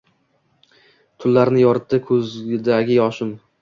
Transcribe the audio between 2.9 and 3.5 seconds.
yoshim.